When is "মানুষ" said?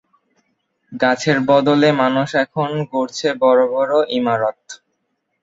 2.01-2.29